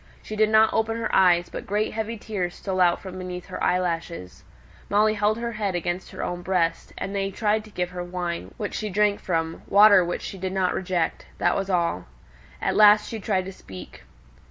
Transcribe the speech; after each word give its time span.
She 0.23 0.35
did 0.35 0.49
not 0.49 0.73
open 0.73 0.97
her 0.97 1.13
eyes, 1.13 1.47
but 1.49 1.67
great 1.67 1.93
heavy 1.93 2.17
tears 2.17 2.55
stole 2.55 2.81
out 2.81 2.99
from 2.99 3.19
beneath 3.19 3.45
her 3.45 3.63
eyelashes. 3.63 4.43
Molly 4.89 5.13
held 5.13 5.37
her 5.37 5.51
head 5.51 5.75
against 5.75 6.09
her 6.09 6.23
own 6.23 6.41
breast; 6.41 6.91
and 6.97 7.15
they 7.15 7.29
tried 7.29 7.63
to 7.65 7.69
give 7.69 7.91
her 7.91 8.03
wine, 8.03 8.51
which 8.57 8.73
she 8.73 8.91
shrank 8.91 9.19
from 9.19 9.61
water, 9.67 10.03
which 10.03 10.23
she 10.23 10.39
did 10.39 10.53
not 10.53 10.73
reject; 10.73 11.27
that 11.37 11.55
was 11.55 11.69
all. 11.69 12.05
At 12.59 12.75
last 12.75 13.09
she 13.09 13.19
tried 13.19 13.45
to 13.45 13.53
speak. 13.53 14.05